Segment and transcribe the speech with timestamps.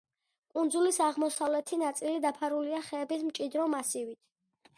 [0.53, 4.21] კუნძულის აღმოსავლეთი ნაწილი დაფარულია ხეების მჭიდრო მასივით.